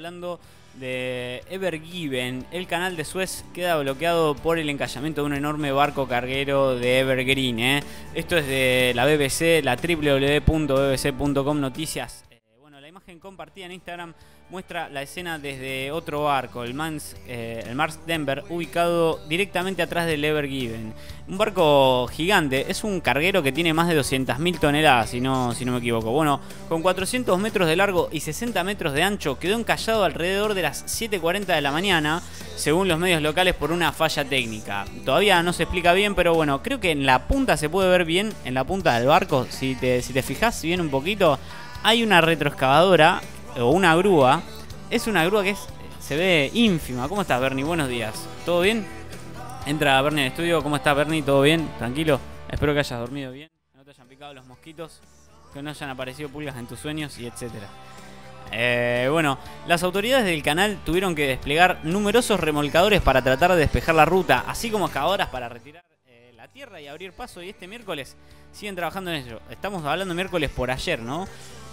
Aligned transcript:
Hablando 0.00 0.40
de 0.80 1.44
Ever 1.48 1.80
Given, 1.80 2.44
el 2.50 2.66
canal 2.66 2.96
de 2.96 3.04
Suez 3.04 3.44
queda 3.54 3.78
bloqueado 3.78 4.34
por 4.34 4.58
el 4.58 4.68
encallamiento 4.68 5.20
de 5.20 5.26
un 5.28 5.34
enorme 5.34 5.70
barco 5.70 6.08
carguero 6.08 6.74
de 6.74 6.98
Evergreen. 6.98 7.60
¿eh? 7.60 7.82
Esto 8.12 8.36
es 8.36 8.44
de 8.48 8.90
la 8.96 9.06
BBC, 9.06 9.62
la 9.62 9.76
www.bbc.com 9.76 11.60
Noticias. 11.60 12.24
Compartida 13.20 13.66
en 13.66 13.72
Instagram 13.72 14.14
muestra 14.48 14.88
la 14.88 15.02
escena 15.02 15.38
desde 15.38 15.92
otro 15.92 16.24
barco, 16.24 16.64
el, 16.64 16.72
Mans, 16.72 17.14
eh, 17.26 17.62
el 17.66 17.74
Mars 17.74 18.00
Denver, 18.06 18.42
ubicado 18.48 19.20
directamente 19.28 19.82
atrás 19.82 20.06
del 20.06 20.24
Ever 20.24 20.48
Given. 20.48 20.94
Un 21.28 21.36
barco 21.36 22.06
gigante, 22.08 22.64
es 22.70 22.82
un 22.82 23.02
carguero 23.02 23.42
que 23.42 23.52
tiene 23.52 23.74
más 23.74 23.88
de 23.88 24.00
200.000 24.00 24.58
toneladas, 24.58 25.10
si 25.10 25.20
no, 25.20 25.52
si 25.52 25.66
no 25.66 25.72
me 25.72 25.78
equivoco. 25.78 26.12
Bueno, 26.12 26.40
con 26.70 26.80
400 26.80 27.38
metros 27.38 27.68
de 27.68 27.76
largo 27.76 28.08
y 28.10 28.20
60 28.20 28.64
metros 28.64 28.94
de 28.94 29.02
ancho, 29.02 29.38
quedó 29.38 29.58
encallado 29.58 30.04
alrededor 30.04 30.54
de 30.54 30.62
las 30.62 30.86
7.40 30.86 31.44
de 31.44 31.60
la 31.60 31.72
mañana, 31.72 32.22
según 32.56 32.88
los 32.88 32.98
medios 32.98 33.20
locales, 33.20 33.54
por 33.54 33.70
una 33.70 33.92
falla 33.92 34.24
técnica. 34.24 34.86
Todavía 35.04 35.42
no 35.42 35.52
se 35.52 35.64
explica 35.64 35.92
bien, 35.92 36.14
pero 36.14 36.32
bueno, 36.32 36.62
creo 36.62 36.80
que 36.80 36.92
en 36.92 37.04
la 37.04 37.28
punta 37.28 37.58
se 37.58 37.68
puede 37.68 37.90
ver 37.90 38.06
bien, 38.06 38.32
en 38.46 38.54
la 38.54 38.64
punta 38.64 38.98
del 38.98 39.08
barco, 39.08 39.46
si 39.50 39.74
te, 39.74 40.00
si 40.00 40.14
te 40.14 40.22
fijas 40.22 40.62
bien 40.62 40.80
un 40.80 40.88
poquito, 40.88 41.38
hay 41.84 42.02
una 42.02 42.22
retroexcavadora 42.22 43.20
o 43.58 43.70
una 43.70 43.94
grúa. 43.94 44.42
Es 44.90 45.06
una 45.06 45.24
grúa 45.26 45.44
que 45.44 45.50
es, 45.50 45.68
se 46.00 46.16
ve 46.16 46.50
ínfima. 46.54 47.08
¿Cómo 47.08 47.20
estás, 47.20 47.40
Bernie? 47.40 47.62
Buenos 47.62 47.90
días. 47.90 48.26
¿Todo 48.46 48.62
bien? 48.62 48.86
Entra 49.66 50.00
Bernie 50.00 50.22
al 50.24 50.30
estudio. 50.30 50.62
¿Cómo 50.62 50.76
estás, 50.76 50.96
Bernie? 50.96 51.22
¿Todo 51.22 51.42
bien? 51.42 51.68
¿Tranquilo? 51.76 52.18
Espero 52.48 52.72
que 52.72 52.78
hayas 52.80 52.98
dormido 52.98 53.32
bien, 53.32 53.50
que 53.70 53.78
no 53.78 53.84
te 53.84 53.90
hayan 53.90 54.08
picado 54.08 54.32
los 54.32 54.46
mosquitos, 54.46 55.02
que 55.52 55.60
no 55.60 55.70
hayan 55.70 55.90
aparecido 55.90 56.30
pulgas 56.30 56.56
en 56.56 56.66
tus 56.66 56.78
sueños 56.78 57.18
y 57.18 57.26
etcétera. 57.26 57.68
Eh, 58.50 59.08
bueno, 59.10 59.38
las 59.66 59.82
autoridades 59.82 60.24
del 60.24 60.42
canal 60.42 60.78
tuvieron 60.86 61.14
que 61.14 61.26
desplegar 61.26 61.80
numerosos 61.82 62.40
remolcadores 62.40 63.02
para 63.02 63.20
tratar 63.20 63.52
de 63.52 63.58
despejar 63.58 63.94
la 63.94 64.06
ruta, 64.06 64.44
así 64.46 64.70
como 64.70 64.86
excavadoras 64.86 65.28
para 65.28 65.50
retirar 65.50 65.84
eh, 66.06 66.32
la 66.34 66.48
tierra 66.48 66.80
y 66.80 66.86
abrir 66.86 67.12
paso. 67.12 67.42
Y 67.42 67.50
este 67.50 67.66
miércoles 67.66 68.16
siguen 68.52 68.74
trabajando 68.74 69.10
en 69.10 69.16
ello. 69.26 69.40
Estamos 69.50 69.84
hablando 69.84 70.14
miércoles 70.14 70.50
por 70.50 70.70
ayer, 70.70 71.00
¿no? 71.00 71.26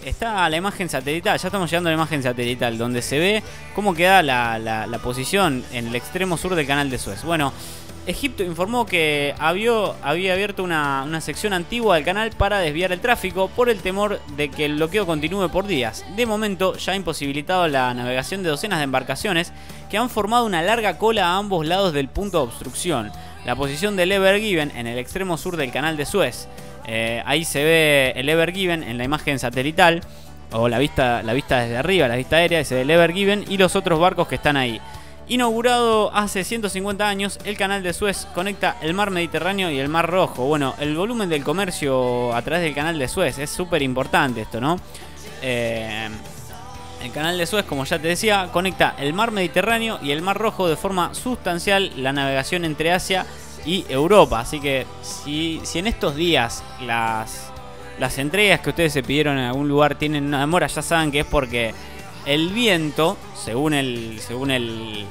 Está 0.06 0.50
la 0.50 0.58
imagen 0.58 0.90
satelital, 0.90 1.38
ya 1.38 1.48
estamos 1.48 1.70
llegando 1.70 1.90
a 1.90 1.92
la 1.92 1.98
imagen 1.98 2.24
satelital, 2.24 2.76
donde 2.78 3.04
se 3.04 3.20
ve 3.20 3.44
cómo 3.76 3.94
queda 3.94 4.24
la, 4.24 4.58
la- 4.58 5.00
posición 5.00 5.64
en 5.72 5.88
el 5.88 5.96
extremo 5.96 6.38
sur 6.38 6.56
del 6.56 6.66
canal 6.66 6.90
de 6.90 6.98
Suez. 6.98 7.24
Bueno, 7.24 7.54
Egipto 8.08 8.44
informó 8.44 8.86
que 8.88 9.36
había, 9.38 9.72
había 10.02 10.34
abierto 10.34 10.64
una, 10.64 11.04
una 11.06 11.22
sección 11.22 11.54
antigua 11.54 11.96
del 11.96 12.04
canal 12.06 12.32
para 12.32 12.58
desviar 12.60 12.92
el 12.92 13.00
tráfico 13.00 13.48
por 13.50 13.70
el 13.70 13.80
temor 13.80 14.20
de 14.36 14.50
que 14.50 14.66
el 14.66 14.76
bloqueo 14.78 15.06
continúe 15.06 15.50
por 15.50 15.68
días. 15.68 16.04
De 16.16 16.26
momento 16.26 16.76
ya 16.78 16.94
ha 16.94 16.96
imposibilitado 16.96 17.68
la 17.68 17.94
navegación 17.94 18.42
de 18.42 18.50
docenas 18.50 18.80
de 18.80 18.86
embarcaciones 18.86 19.54
que 19.92 20.00
han 20.00 20.10
formado 20.10 20.46
una 20.46 20.64
larga 20.64 20.98
cola 20.98 21.28
a 21.28 21.38
ambos 21.38 21.64
lados 21.66 21.94
del 21.94 22.08
punto 22.10 22.40
de 22.40 22.44
obstrucción. 22.46 23.12
La 23.46 23.56
posición 23.56 23.96
del 23.96 24.12
Ever 24.12 24.40
Given 24.40 24.72
en 24.76 24.88
el 24.88 24.98
extremo 25.00 25.38
sur 25.38 25.58
del 25.58 25.72
canal 25.72 25.98
de 25.98 26.06
Suez. 26.06 26.48
Eh, 26.88 27.24
ahí 27.26 27.44
se 27.46 27.64
ve 27.64 28.14
el 28.16 28.30
Ever 28.30 28.54
Given 28.54 28.84
en 28.84 28.98
la 28.98 29.04
imagen 29.04 29.40
satelital 29.40 30.02
o 30.52 30.68
la 30.68 30.80
vista, 30.80 31.24
la 31.24 31.34
vista 31.34 31.62
desde 31.62 31.78
arriba, 31.78 32.08
la 32.08 32.16
vista 32.16 32.36
aérea, 32.38 32.64
se 32.64 32.76
ve 32.76 32.82
el 32.82 32.90
Ever 32.90 33.14
Given 33.14 33.46
y 33.48 33.58
los 33.58 33.76
otros 33.76 34.00
barcos 34.00 34.28
que 34.28 34.36
están 34.36 34.58
ahí. 34.58 34.80
Inaugurado 35.28 36.14
hace 36.14 36.44
150 36.44 37.08
años, 37.08 37.40
el 37.46 37.56
canal 37.56 37.84
de 37.84 37.94
Suez 37.94 38.28
conecta 38.36 38.76
el 38.82 38.94
mar 38.94 39.12
Mediterráneo 39.12 39.72
y 39.72 39.80
el 39.80 39.88
mar 39.88 40.10
Rojo. 40.10 40.46
Bueno, 40.46 40.76
el 40.80 40.96
volumen 40.96 41.30
del 41.30 41.44
comercio 41.44 42.36
a 42.36 42.42
través 42.42 42.64
del 42.64 42.76
canal 42.76 43.00
de 43.00 43.08
Suez 43.08 43.40
es 43.40 43.50
súper 43.50 43.82
importante 43.82 44.42
esto, 44.42 44.60
¿no? 44.60 44.78
Eh, 45.42 46.10
el 47.04 47.12
canal 47.12 47.38
de 47.38 47.46
Suez, 47.46 47.66
como 47.66 47.84
ya 47.86 48.00
te 48.00 48.08
decía, 48.08 48.50
conecta 48.52 48.96
el 49.00 49.14
mar 49.14 49.32
Mediterráneo 49.32 50.00
y 50.02 50.12
el 50.12 50.22
mar 50.22 50.38
Rojo 50.38 50.68
de 50.68 50.76
forma 50.76 51.14
sustancial 51.14 51.92
la 51.98 52.14
navegación 52.14 52.66
entre 52.66 52.92
Asia 52.92 53.26
y 53.66 53.86
Europa. 53.90 54.40
Así 54.40 54.60
que 54.60 54.86
si, 55.02 55.62
si 55.64 55.80
en 55.80 55.88
estos 55.88 56.16
días 56.16 56.64
las, 56.82 57.52
las 58.00 58.18
entregas 58.18 58.62
que 58.62 58.70
ustedes 58.70 58.94
se 58.94 59.04
pidieron 59.04 59.38
en 59.38 59.46
algún 59.46 59.68
lugar 59.68 59.96
tienen 59.96 60.26
una 60.26 60.40
demora, 60.42 60.68
ya 60.68 60.82
saben 60.82 61.12
que 61.12 61.22
es 61.22 61.26
porque 61.26 61.74
el 62.26 62.50
viento, 62.50 63.18
según 63.36 63.74
el, 63.74 64.20
según 64.20 64.52
el, 64.52 65.06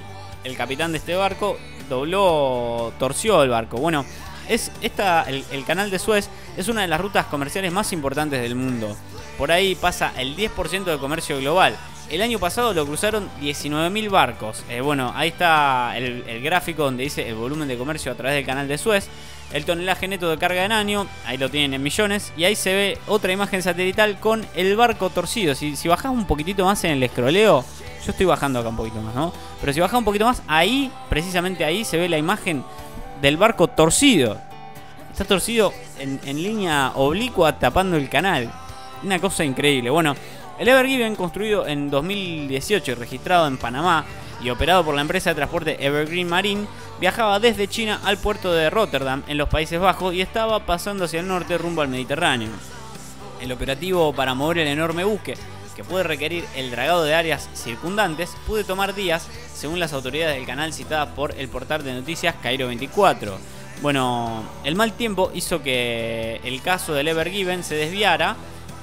el 0.44 0.56
capitán 0.56 0.92
de 0.92 0.98
este 0.98 1.14
barco, 1.14 1.58
dobló, 1.88 2.92
torció 2.98 3.42
el 3.42 3.50
barco. 3.50 3.78
Bueno, 3.78 4.04
es 4.48 4.70
esta, 4.80 5.24
el, 5.24 5.44
el 5.50 5.64
canal 5.64 5.90
de 5.90 5.98
Suez 5.98 6.28
es 6.56 6.68
una 6.68 6.82
de 6.82 6.88
las 6.88 7.00
rutas 7.00 7.26
comerciales 7.26 7.72
más 7.72 7.92
importantes 7.92 8.40
del 8.40 8.54
mundo. 8.54 8.96
Por 9.40 9.50
ahí 9.50 9.74
pasa 9.74 10.12
el 10.18 10.36
10% 10.36 10.84
del 10.84 10.98
comercio 10.98 11.38
global. 11.38 11.74
El 12.10 12.20
año 12.20 12.38
pasado 12.38 12.74
lo 12.74 12.84
cruzaron 12.84 13.30
19.000 13.40 14.10
barcos. 14.10 14.62
Eh, 14.68 14.82
bueno, 14.82 15.14
ahí 15.16 15.30
está 15.30 15.96
el, 15.96 16.24
el 16.28 16.42
gráfico 16.42 16.84
donde 16.84 17.04
dice 17.04 17.26
el 17.26 17.36
volumen 17.36 17.66
de 17.66 17.78
comercio 17.78 18.12
a 18.12 18.14
través 18.14 18.34
del 18.36 18.44
canal 18.44 18.68
de 18.68 18.76
Suez. 18.76 19.08
El 19.54 19.64
tonelaje 19.64 20.08
neto 20.08 20.28
de 20.28 20.36
carga 20.36 20.66
en 20.66 20.72
año, 20.72 21.06
ahí 21.24 21.38
lo 21.38 21.48
tienen 21.48 21.72
en 21.72 21.82
millones. 21.82 22.34
Y 22.36 22.44
ahí 22.44 22.54
se 22.54 22.74
ve 22.74 22.98
otra 23.06 23.32
imagen 23.32 23.62
satelital 23.62 24.20
con 24.20 24.44
el 24.54 24.76
barco 24.76 25.08
torcido. 25.08 25.54
Si, 25.54 25.74
si 25.74 25.88
bajás 25.88 26.12
un 26.12 26.26
poquitito 26.26 26.66
más 26.66 26.84
en 26.84 26.90
el 26.90 27.02
escroleo, 27.02 27.64
yo 28.04 28.10
estoy 28.10 28.26
bajando 28.26 28.58
acá 28.58 28.68
un 28.68 28.76
poquito 28.76 29.00
más, 29.00 29.14
¿no? 29.14 29.32
Pero 29.58 29.72
si 29.72 29.80
bajás 29.80 29.96
un 29.96 30.04
poquito 30.04 30.26
más, 30.26 30.42
ahí, 30.48 30.92
precisamente 31.08 31.64
ahí, 31.64 31.86
se 31.86 31.96
ve 31.96 32.10
la 32.10 32.18
imagen 32.18 32.62
del 33.22 33.38
barco 33.38 33.68
torcido. 33.68 34.36
Está 35.10 35.24
torcido 35.24 35.72
en, 35.98 36.20
en 36.26 36.42
línea 36.42 36.92
oblicua 36.94 37.58
tapando 37.58 37.96
el 37.96 38.10
canal. 38.10 38.52
Una 39.02 39.18
cosa 39.18 39.44
increíble. 39.44 39.90
Bueno, 39.90 40.14
el 40.58 40.68
Ever 40.68 40.86
Given, 40.86 41.16
construido 41.16 41.66
en 41.66 41.88
2018 41.88 42.90
y 42.90 42.94
registrado 42.94 43.46
en 43.46 43.56
Panamá 43.56 44.04
y 44.42 44.50
operado 44.50 44.84
por 44.84 44.94
la 44.94 45.00
empresa 45.00 45.30
de 45.30 45.36
transporte 45.36 45.84
Evergreen 45.84 46.28
Marine, 46.28 46.66
viajaba 47.00 47.40
desde 47.40 47.66
China 47.68 48.00
al 48.04 48.18
puerto 48.18 48.52
de 48.52 48.68
Rotterdam 48.68 49.22
en 49.26 49.38
los 49.38 49.48
Países 49.48 49.80
Bajos 49.80 50.14
y 50.14 50.20
estaba 50.20 50.66
pasando 50.66 51.04
hacia 51.04 51.20
el 51.20 51.28
norte 51.28 51.56
rumbo 51.56 51.80
al 51.80 51.88
Mediterráneo. 51.88 52.50
El 53.40 53.52
operativo 53.52 54.12
para 54.12 54.34
mover 54.34 54.58
el 54.58 54.68
enorme 54.68 55.04
buque, 55.04 55.34
que 55.74 55.82
puede 55.82 56.04
requerir 56.04 56.44
el 56.54 56.70
dragado 56.70 57.04
de 57.04 57.14
áreas 57.14 57.48
circundantes, 57.54 58.36
puede 58.46 58.64
tomar 58.64 58.94
días, 58.94 59.28
según 59.54 59.80
las 59.80 59.94
autoridades 59.94 60.36
del 60.36 60.44
canal 60.44 60.74
citadas 60.74 61.08
por 61.14 61.34
el 61.38 61.48
portal 61.48 61.82
de 61.82 61.94
noticias 61.94 62.34
Cairo 62.42 62.66
24. 62.66 63.38
Bueno, 63.80 64.42
el 64.64 64.74
mal 64.74 64.92
tiempo 64.92 65.30
hizo 65.32 65.62
que 65.62 66.38
el 66.44 66.60
caso 66.60 66.92
del 66.92 67.08
Ever 67.08 67.30
Given 67.30 67.64
se 67.64 67.76
desviara 67.76 68.36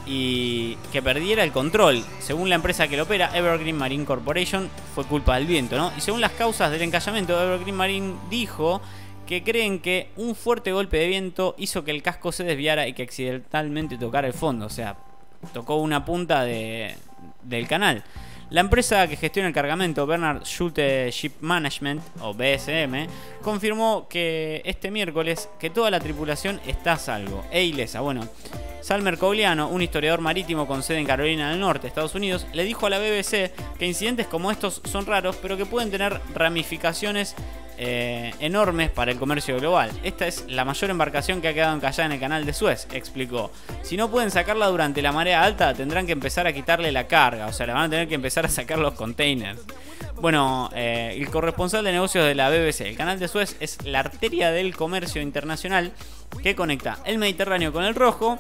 y 0.08 0.76
que 0.92 1.02
perdiera 1.02 1.44
el 1.44 1.52
control. 1.52 2.04
Según 2.20 2.50
la 2.50 2.56
empresa 2.56 2.88
que 2.88 2.98
lo 2.98 3.04
opera, 3.04 3.30
Evergreen 3.36 3.78
Marine 3.78 4.06
Corporation, 4.06 4.70
fue 4.96 5.04
culpa 5.06 5.36
del 5.36 5.46
viento, 5.46 5.78
¿no? 5.78 5.92
Y 5.98 6.02
según 6.02 6.22
las 6.22 6.32
causas 6.32 6.72
del 6.72 6.82
encallamiento, 6.82 7.40
Evergreen 7.42 7.76
Marine 7.76 8.14
dijo 8.30 8.82
que 9.28 9.44
creen 9.44 9.80
que 9.80 10.10
un 10.16 10.36
fuerte 10.36 10.72
golpe 10.72 10.98
de 10.98 11.08
viento 11.08 11.54
hizo 11.58 11.84
que 11.84 11.92
el 11.92 12.02
casco 12.02 12.32
se 12.32 12.46
desviara 12.46 12.88
y 12.88 12.94
que 12.94 13.04
accidentalmente 13.04 13.98
tocara 13.98 14.28
el 14.28 14.34
fondo. 14.34 14.66
O 14.66 14.70
sea, 14.70 14.96
tocó 15.54 15.76
una 15.76 16.06
punta 16.06 16.44
de, 16.44 16.96
del 17.44 17.68
canal. 17.68 18.04
La 18.50 18.62
empresa 18.62 19.10
que 19.10 19.18
gestiona 19.18 19.50
el 19.50 19.54
cargamento, 19.54 20.08
Bernard 20.08 20.46
Schulte 20.46 21.12
Ship 21.12 21.34
Management, 21.42 22.02
o 22.22 22.34
BSM, 22.34 23.08
confirmó 23.42 24.08
que 24.08 24.62
este 24.64 24.90
miércoles 24.90 25.50
que 25.60 25.70
toda 25.70 25.92
la 25.92 26.00
tripulación 26.00 26.62
está 26.66 26.94
a 26.94 26.98
salvo 26.98 27.44
e 27.52 27.66
ilesa. 27.66 28.00
Bueno, 28.00 28.26
Salmer 28.82 29.18
Cogliano, 29.18 29.68
un 29.68 29.82
historiador 29.82 30.22
marítimo 30.22 30.68
con 30.68 30.84
sede 30.84 31.00
en 31.00 31.06
Carolina 31.06 31.50
del 31.50 31.60
Norte, 31.60 31.88
Estados 31.88 32.16
Unidos, 32.16 32.48
le 32.54 32.64
dijo 32.64 32.86
a 32.86 32.90
la 32.90 33.00
BBC 33.00 33.52
que 33.78 33.86
incidentes 33.86 34.28
como 34.28 34.52
estos 34.52 34.82
son 34.86 35.06
raros, 35.06 35.38
pero 35.42 35.58
que 35.58 35.66
pueden 35.66 35.92
tener 35.92 36.22
ramificaciones 36.34 37.36
eh, 37.80 38.34
enormes 38.40 38.90
para 38.90 39.12
el 39.12 39.20
comercio 39.20 39.60
global. 39.60 39.92
Esta 40.04 40.26
es 40.26 40.46
la 40.48 40.66
mayor 40.66 40.90
embarcación 40.90 41.42
que 41.42 41.50
ha 41.50 41.54
quedado 41.54 41.76
encallada 41.76 42.06
en 42.06 42.12
el 42.14 42.20
canal 42.20 42.46
de 42.46 42.54
Suez, 42.54 42.88
explicó. 42.92 43.52
Si 43.84 43.98
no 43.98 44.10
pueden 44.10 44.32
sacarla 44.32 44.68
durante 44.68 45.02
la 45.02 45.12
marea 45.12 45.44
alta, 45.44 45.74
tendrán 45.74 46.08
que 46.08 46.14
empezar 46.14 46.48
a 46.48 46.54
quitarle 46.54 46.92
la 46.92 47.08
carga, 47.08 47.46
o 47.46 47.54
sea, 47.54 47.68
le 47.68 47.74
van 47.74 47.84
a 47.84 47.90
tener 47.90 48.08
que 48.08 48.16
empezar 48.16 48.46
a 48.46 48.50
sacar 48.50 48.80
los 48.80 48.94
containers. 48.94 49.60
Bueno, 50.20 50.72
eh, 50.74 51.16
el 51.16 51.30
corresponsal 51.30 51.84
de 51.84 51.92
negocios 51.92 52.26
de 52.26 52.34
la 52.34 52.50
BBC, 52.50 52.82
el 52.82 52.98
canal 52.98 53.20
de 53.20 53.28
Suez 53.28 53.56
es 53.60 53.86
la 53.86 54.00
arteria 54.00 54.50
del 54.52 54.76
comercio 54.76 55.22
internacional 55.22 55.92
que 56.42 56.56
conecta 56.56 56.98
el 57.06 57.20
Mediterráneo 57.20 57.72
con 57.72 57.84
el 57.84 57.94
Rojo, 57.94 58.40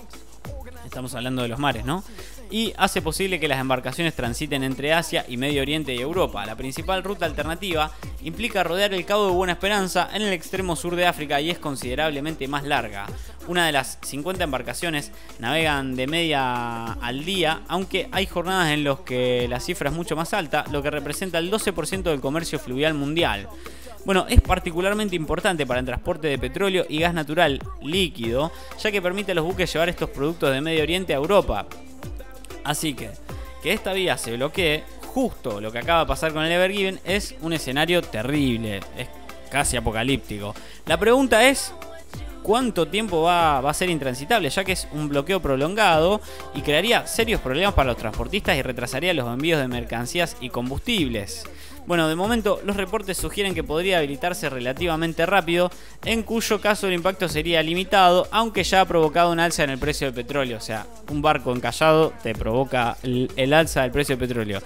estamos 0.97 1.13
hablando 1.13 1.43
de 1.43 1.47
los 1.47 1.59
mares, 1.59 1.85
¿no? 1.85 2.03
Y 2.49 2.73
hace 2.75 3.03
posible 3.03 3.39
que 3.39 3.47
las 3.47 3.59
embarcaciones 3.59 4.15
transiten 4.15 4.63
entre 4.63 4.93
Asia 4.93 5.25
y 5.27 5.37
Medio 5.37 5.61
Oriente 5.61 5.93
y 5.93 5.99
Europa. 5.99 6.43
La 6.43 6.55
principal 6.55 7.03
ruta 7.03 7.27
alternativa 7.27 7.91
implica 8.23 8.63
rodear 8.63 8.95
el 8.95 9.05
Cabo 9.05 9.27
de 9.27 9.33
Buena 9.33 9.53
Esperanza 9.53 10.09
en 10.11 10.23
el 10.23 10.33
extremo 10.33 10.75
sur 10.75 10.95
de 10.95 11.05
África 11.05 11.39
y 11.39 11.51
es 11.51 11.59
considerablemente 11.59 12.47
más 12.47 12.63
larga. 12.63 13.05
Una 13.47 13.67
de 13.67 13.73
las 13.73 13.99
50 14.01 14.43
embarcaciones 14.43 15.11
navegan 15.37 15.95
de 15.95 16.07
media 16.07 16.93
al 16.93 17.23
día, 17.23 17.61
aunque 17.67 18.09
hay 18.11 18.25
jornadas 18.25 18.71
en 18.71 18.83
las 18.83 19.01
que 19.01 19.45
la 19.47 19.59
cifra 19.59 19.91
es 19.91 19.95
mucho 19.95 20.15
más 20.15 20.33
alta, 20.33 20.65
lo 20.71 20.81
que 20.81 20.89
representa 20.89 21.37
el 21.37 21.51
12% 21.51 22.01
del 22.01 22.21
comercio 22.21 22.57
fluvial 22.57 22.95
mundial. 22.95 23.47
Bueno, 24.07 24.25
es 24.29 24.39
particularmente 24.39 25.17
importante 25.17 25.65
para 25.65 25.81
el 25.81 25.85
transporte 25.85 26.29
de 26.29 26.39
petróleo 26.39 26.85
y 26.87 26.99
gas 26.99 27.13
natural 27.13 27.61
líquido, 27.81 28.53
ya 28.81 28.89
que 28.89 29.01
permite 29.01 29.33
a 29.33 29.35
los 29.35 29.43
buques 29.43 29.73
llevar 29.73 29.89
estos 29.89 30.09
productos 30.11 30.49
de 30.53 30.61
Medio 30.61 30.81
Oriente 30.81 31.13
a 31.13 31.17
Europa. 31.17 31.67
Así 32.63 32.93
que, 32.93 33.09
que 33.61 33.73
esta 33.73 33.91
vía 33.91 34.17
se 34.17 34.37
bloquee 34.37 34.85
justo 35.07 35.59
lo 35.59 35.73
que 35.73 35.79
acaba 35.79 35.99
de 35.99 36.05
pasar 36.05 36.31
con 36.31 36.45
el 36.45 36.51
Ever 36.53 36.71
Given 36.71 37.01
es 37.03 37.35
un 37.41 37.51
escenario 37.51 38.01
terrible, 38.01 38.79
es 38.97 39.09
casi 39.51 39.75
apocalíptico. 39.75 40.55
La 40.85 40.97
pregunta 40.97 41.45
es, 41.45 41.73
cuánto 42.43 42.87
tiempo 42.87 43.23
va, 43.23 43.59
a 43.59 43.73
ser 43.73 43.89
intransitable, 43.89 44.49
ya 44.49 44.63
que 44.63 44.71
es 44.71 44.87
un 44.93 45.09
bloqueo 45.09 45.41
prolongado 45.41 46.21
y 46.55 46.61
crearía 46.61 47.05
serios 47.07 47.41
problemas 47.41 47.73
para 47.73 47.89
los 47.89 47.97
transportistas 47.97 48.55
y 48.55 48.61
retrasaría 48.61 49.13
los 49.13 49.27
envíos 49.27 49.59
de 49.59 49.67
mercancías 49.67 50.37
y 50.39 50.49
combustibles. 50.49 51.43
Bueno, 51.87 52.09
de 52.09 52.15
momento 52.15 52.59
los 52.65 52.75
reportes 52.75 53.17
sugieren 53.17 53.55
que 53.55 53.63
podría 53.63 53.99
habilitarse 53.99 54.49
relativamente 54.49 55.25
rápido, 55.25 55.71
en 56.03 56.21
cuyo 56.21 56.59
caso 56.59 56.87
el 56.87 56.93
impacto 56.93 57.29
sería 57.29 57.63
limitado, 57.63 58.27
aunque 58.31 58.65
ya 58.65 58.81
ha 58.81 58.85
provocado 58.85 59.31
un 59.31 59.39
alza 59.39 59.63
en 59.63 59.69
el 59.69 59.79
precio 59.79 60.07
del 60.07 60.13
petróleo. 60.13 60.57
O 60.57 60.61
sea, 60.61 60.85
un 61.09 61.21
barco 61.21 61.55
encallado 61.55 62.11
te 62.21 62.35
provoca 62.35 62.97
el, 63.03 63.53
alza 63.53 63.83
del 63.83 63.91
precio 63.91 64.17
del 64.17 64.27
petróleo. 64.27 64.61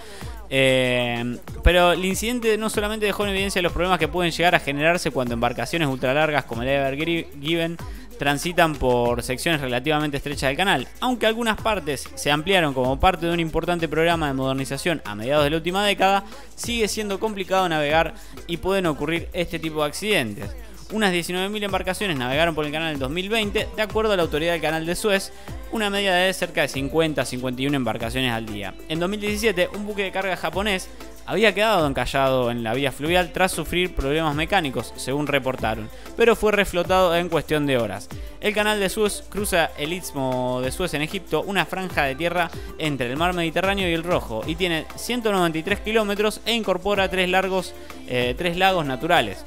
Eh, 0.50 1.38
pero 1.63 1.91
el 1.94 2.03
incidente 2.03 2.57
no 2.57 2.71
solamente 2.71 3.06
dejó 3.06 3.23
en 3.23 3.29
evidencia 3.29 3.62
los 3.62 3.71
problemas 3.71 4.00
que 4.00 4.07
pueden 4.07 4.31
llegar 4.31 4.56
a 4.56 4.59
generarse 4.59 5.12
cuando 5.12 5.35
embarcaciones 5.35 5.88
ultralargas 5.88 6.45
como 6.45 6.63
el 6.63 6.69
Ever 6.69 6.97
Given 7.39 7.77
transitan 8.21 8.75
por 8.75 9.23
secciones 9.23 9.62
relativamente 9.62 10.18
estrechas 10.18 10.50
del 10.50 10.56
canal, 10.56 10.88
aunque 11.00 11.25
algunas 11.25 11.59
partes 11.59 12.07
se 12.13 12.29
ampliaron 12.29 12.75
como 12.75 13.00
parte 13.00 13.25
de 13.25 13.33
un 13.33 13.39
importante 13.39 13.88
programa 13.88 14.27
de 14.27 14.35
modernización 14.35 15.01
a 15.06 15.15
mediados 15.15 15.44
de 15.44 15.50
la 15.50 15.56
última 15.56 15.83
década, 15.83 16.23
sigue 16.53 16.88
siendo 16.88 17.19
complicado 17.19 17.68
navegar 17.68 18.13
y 18.45 18.57
pueden 18.57 18.85
ocurrir 18.85 19.27
este 19.33 19.57
tipo 19.57 19.81
de 19.81 19.88
accidentes. 19.88 20.51
Unas 20.91 21.12
19.000 21.12 21.63
embarcaciones 21.63 22.15
navegaron 22.15 22.53
por 22.53 22.63
el 22.63 22.71
canal 22.71 22.94
en 22.94 23.00
2020, 23.00 23.69
de 23.75 23.81
acuerdo 23.81 24.13
a 24.13 24.18
la 24.18 24.21
autoridad 24.21 24.51
del 24.51 24.62
canal 24.62 24.85
de 24.85 24.95
Suez, 24.95 25.33
una 25.71 25.89
media 25.89 26.13
de 26.13 26.31
cerca 26.31 26.62
de 26.62 26.68
50 26.68 27.23
a 27.23 27.25
51 27.25 27.75
embarcaciones 27.75 28.31
al 28.33 28.45
día. 28.45 28.75
En 28.88 29.00
2017, 29.00 29.69
un 29.73 29.88
buque 29.88 30.03
de 30.03 30.12
carga 30.12 30.38
japonés 30.38 30.89
había 31.25 31.53
quedado 31.53 31.88
encallado 31.88 32.51
en 32.51 32.63
la 32.63 32.73
vía 32.73 32.91
fluvial 32.91 33.31
tras 33.31 33.51
sufrir 33.51 33.95
problemas 33.95 34.35
mecánicos, 34.35 34.94
según 34.95 35.27
reportaron, 35.27 35.89
pero 36.18 36.35
fue 36.35 36.51
reflotado 36.51 37.15
en 37.15 37.29
cuestión 37.29 37.65
de 37.65 37.77
horas. 37.77 38.09
El 38.39 38.53
canal 38.53 38.79
de 38.79 38.89
Suez 38.89 39.23
cruza 39.29 39.71
el 39.77 39.94
istmo 39.94 40.62
de 40.62 40.71
Suez 40.71 40.94
en 40.94 41.01
Egipto, 41.01 41.44
una 41.44 41.65
franja 41.65 42.03
de 42.03 42.15
tierra 42.15 42.50
entre 42.77 43.09
el 43.09 43.18
mar 43.18 43.33
Mediterráneo 43.33 43.89
y 43.89 43.94
el 43.94 44.03
Rojo, 44.03 44.44
y 44.45 44.56
tiene 44.56 44.85
193 44.95 45.79
kilómetros 45.81 46.41
e 46.45 46.53
incorpora 46.53 47.09
tres, 47.09 47.29
largos, 47.29 47.73
eh, 48.07 48.35
tres 48.38 48.57
lagos 48.57 48.85
naturales. 48.85 49.45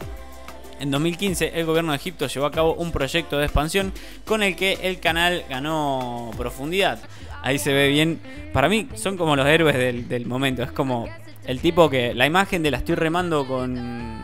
En 0.80 0.90
2015 0.90 1.52
el 1.54 1.66
gobierno 1.66 1.92
de 1.92 1.96
Egipto 1.96 2.26
llevó 2.26 2.46
a 2.46 2.50
cabo 2.50 2.74
un 2.74 2.92
proyecto 2.92 3.38
de 3.38 3.44
expansión 3.44 3.92
con 4.24 4.42
el 4.42 4.56
que 4.56 4.78
el 4.82 5.00
canal 5.00 5.44
ganó 5.48 6.30
profundidad. 6.36 6.98
Ahí 7.42 7.58
se 7.58 7.72
ve 7.72 7.88
bien, 7.88 8.20
para 8.52 8.68
mí 8.68 8.88
son 8.94 9.16
como 9.16 9.36
los 9.36 9.46
héroes 9.46 9.76
del, 9.76 10.08
del 10.08 10.26
momento, 10.26 10.62
es 10.62 10.72
como 10.72 11.06
el 11.46 11.60
tipo 11.60 11.90
que. 11.90 12.14
La 12.14 12.26
imagen 12.26 12.62
de 12.62 12.70
la 12.70 12.78
estoy 12.78 12.94
remando 12.94 13.46
con. 13.46 14.22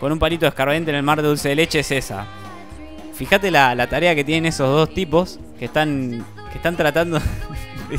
Con 0.00 0.12
un 0.12 0.18
palito 0.18 0.44
de 0.44 0.50
escarbadiente 0.50 0.90
en 0.90 0.96
el 0.96 1.02
mar 1.02 1.20
de 1.20 1.26
dulce 1.26 1.48
de 1.48 1.56
leche 1.56 1.80
es 1.80 1.90
esa. 1.90 2.26
Fíjate 3.14 3.50
la, 3.50 3.88
tarea 3.88 4.14
que 4.14 4.22
tienen 4.22 4.46
esos 4.46 4.68
dos 4.68 4.94
tipos 4.94 5.40
que 5.58 5.64
están. 5.64 6.24
que 6.52 6.58
están 6.58 6.76
tratando 6.76 7.20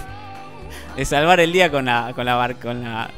de, 0.96 1.06
salvar 1.06 1.40
el 1.40 1.52
día 1.52 1.70
con 1.70 1.86
la. 1.86 2.14
con 2.16 2.26
la 2.26 2.56
con 2.62 2.84
la. 2.84 3.10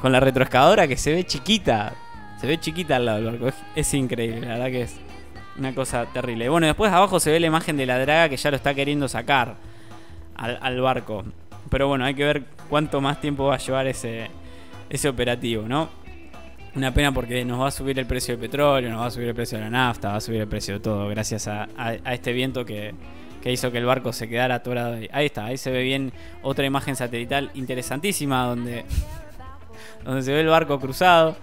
con 0.00 0.12
la 0.12 0.20
retroexcavadora 0.20 0.88
que 0.88 0.96
se 0.96 1.12
ve 1.12 1.24
chiquita. 1.24 1.92
Se 2.40 2.46
ve 2.46 2.58
chiquita 2.58 2.96
al 2.96 3.04
lado 3.04 3.22
del 3.22 3.38
barco. 3.38 3.56
Es, 3.76 3.94
increíble, 3.94 4.40
la 4.40 4.54
verdad 4.54 4.66
que 4.66 4.82
es 4.82 4.96
una 5.56 5.72
cosa 5.74 6.06
terrible. 6.06 6.48
Bueno, 6.48 6.66
después 6.66 6.90
abajo 6.90 7.20
se 7.20 7.30
ve 7.30 7.38
la 7.38 7.46
imagen 7.46 7.76
de 7.76 7.86
la 7.86 7.98
draga 7.98 8.28
que 8.28 8.36
ya 8.36 8.50
lo 8.50 8.56
está 8.56 8.74
queriendo 8.74 9.06
sacar 9.06 9.54
al, 10.34 10.58
al 10.60 10.80
barco. 10.80 11.24
Pero 11.70 11.88
bueno, 11.88 12.04
hay 12.04 12.14
que 12.14 12.24
ver 12.24 12.44
cuánto 12.68 13.00
más 13.00 13.20
tiempo 13.20 13.46
va 13.46 13.54
a 13.54 13.58
llevar 13.58 13.86
ese, 13.86 14.28
ese 14.90 15.08
operativo, 15.08 15.66
¿no? 15.66 15.88
Una 16.74 16.92
pena 16.92 17.12
porque 17.12 17.44
nos 17.44 17.60
va 17.60 17.68
a 17.68 17.70
subir 17.70 17.98
el 17.98 18.06
precio 18.06 18.34
del 18.34 18.40
petróleo, 18.40 18.90
nos 18.90 19.00
va 19.00 19.06
a 19.06 19.10
subir 19.10 19.28
el 19.28 19.34
precio 19.34 19.58
de 19.58 19.64
la 19.64 19.70
nafta, 19.70 20.08
va 20.08 20.16
a 20.16 20.20
subir 20.20 20.40
el 20.40 20.48
precio 20.48 20.74
de 20.74 20.80
todo, 20.80 21.08
gracias 21.08 21.48
a, 21.48 21.68
este 22.06 22.32
viento 22.32 22.64
que, 22.64 22.94
hizo 23.44 23.70
que 23.70 23.78
el 23.78 23.84
barco 23.84 24.12
se 24.12 24.28
quedara 24.28 24.56
atorado 24.56 24.94
ahí. 24.94 25.08
Ahí 25.12 25.26
está, 25.26 25.46
ahí 25.46 25.58
se 25.58 25.70
ve 25.70 25.82
bien 25.82 26.12
otra 26.42 26.64
imagen 26.64 26.96
satelital 26.96 27.50
interesantísima 27.54 28.44
donde, 28.46 28.84
donde 30.04 30.22
se 30.22 30.32
ve 30.32 30.40
el 30.40 30.48
barco 30.48 30.80
cruzado. 30.80 31.36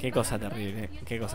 Qué 0.00 0.10
cosa 0.10 0.38
terrible, 0.38 0.88
qué 1.06 1.18
cosa 1.18 1.30